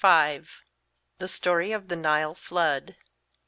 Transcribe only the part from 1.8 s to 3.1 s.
THE NILE FLOOD.